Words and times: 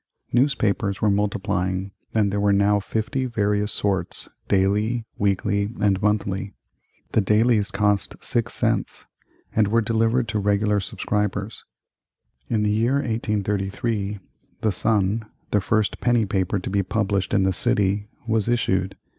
Newspapers 0.33 0.99
were 0.99 1.11
multiplying, 1.11 1.91
and 2.15 2.33
there 2.33 2.39
were 2.39 2.51
now 2.51 2.79
fifty 2.79 3.25
various 3.27 3.71
sorts, 3.71 4.29
daily, 4.47 5.05
weekly, 5.19 5.69
and 5.79 6.01
monthly. 6.01 6.55
The 7.11 7.21
dailies 7.21 7.69
cost 7.69 8.15
six 8.19 8.55
cents, 8.55 9.05
and 9.55 9.67
were 9.67 9.79
delivered 9.79 10.27
to 10.29 10.39
regular 10.39 10.79
subscribers. 10.79 11.65
In 12.49 12.63
the 12.63 12.71
year 12.71 12.93
1833 12.93 14.19
the 14.61 14.71
Sun, 14.71 15.27
the 15.51 15.61
first 15.61 16.01
penny 16.01 16.25
paper 16.25 16.57
to 16.57 16.69
be 16.71 16.81
published 16.81 17.31
in 17.31 17.43
the 17.43 17.53
city, 17.53 18.07
was 18.25 18.49
issued. 18.49 18.97